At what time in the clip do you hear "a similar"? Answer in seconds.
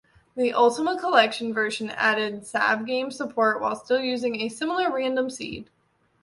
4.41-4.91